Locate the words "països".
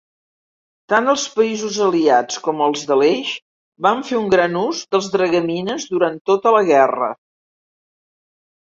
1.33-1.77